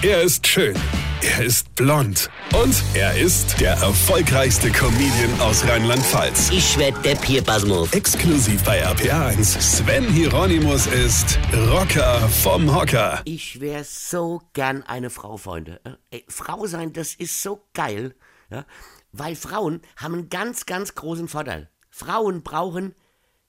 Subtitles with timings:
[0.00, 0.76] Er ist schön.
[1.22, 2.30] Er ist blond.
[2.54, 6.50] Und er ist der erfolgreichste Comedian aus Rheinland-Pfalz.
[6.50, 7.92] Ich werd der Pierpasmus.
[7.92, 9.60] Exklusiv bei RPA1.
[9.60, 13.22] Sven Hieronymus ist Rocker vom Hocker.
[13.24, 15.80] Ich wär so gern eine Frau, Freunde.
[15.82, 18.14] Äh, Ey, Frau sein, das ist so geil.
[18.50, 18.66] Ja?
[19.10, 21.70] Weil Frauen haben einen ganz, ganz großen Vorteil.
[21.90, 22.94] Frauen brauchen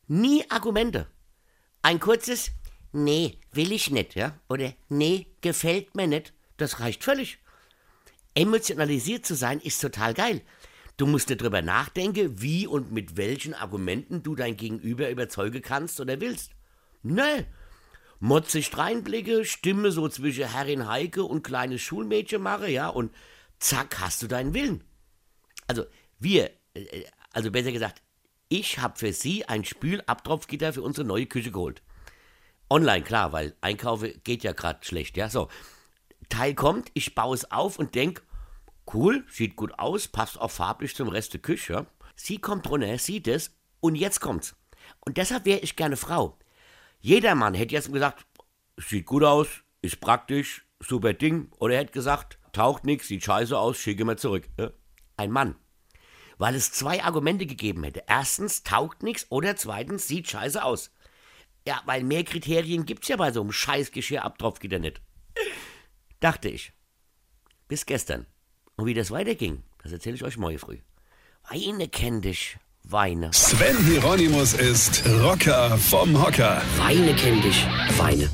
[0.08, 1.06] nie Argumente.
[1.84, 2.50] Ein kurzes
[2.92, 4.34] Nee, will ich nicht, ja?
[4.50, 6.34] Oder Nee, gefällt mir nicht.
[6.60, 7.40] Das reicht völlig.
[8.36, 10.42] Emotionalisiert zu sein ist total geil.
[10.98, 16.02] Du musst dir drüber nachdenken, wie und mit welchen Argumenten du dein Gegenüber überzeugen kannst
[16.02, 16.52] oder willst.
[17.02, 17.46] Nee.
[18.20, 23.16] Motzig reinblicke, Stimme so zwischen Herrin Heike und kleines Schulmädchen mache, ja, und
[23.60, 24.84] zack, hast du deinen Willen.
[25.68, 25.86] Also,
[26.20, 28.02] wir, äh, also besser gesagt,
[28.50, 31.82] ich habe für Sie ein Spülabtropfgitter für unsere neue Küche geholt.
[32.70, 35.48] Online, klar, weil Einkaufe geht ja gerade schlecht, ja, so.
[36.30, 38.24] Teil kommt, ich baue es auf und denk,
[38.94, 41.88] cool, sieht gut aus, passt auch farblich zum Rest der Küche.
[42.16, 44.56] Sie kommt runter, sieht es und jetzt kommt's.
[45.06, 46.38] Und deshalb wäre ich gerne Frau.
[47.00, 48.26] Jeder Mann hätte jetzt gesagt,
[48.78, 49.48] sieht gut aus,
[49.82, 51.52] ist praktisch, super Ding.
[51.60, 54.50] Oder er hätte gesagt, taucht nix, sieht scheiße aus, schicke mal zurück.
[54.60, 54.72] ja.
[55.18, 55.56] Ein Mann.
[56.38, 58.04] Weil es zwei Argumente gegeben hätte.
[58.08, 60.92] Erstens, taugt nix oder zweitens, sieht scheiße aus.
[61.68, 65.02] Ja, weil mehr Kriterien gibt's ja bei so einem scheiß Geschirrabtropfgitter nicht.
[66.20, 66.74] Dachte ich.
[67.68, 68.26] Bis gestern.
[68.76, 70.80] Und wie das weiterging, das erzähle ich euch morgen früh.
[71.50, 73.32] Weine kenn dich, Weine.
[73.34, 76.62] Sven Hieronymus ist Rocker vom Hocker.
[76.78, 77.66] Weine kenn dich,
[77.98, 78.30] Weine.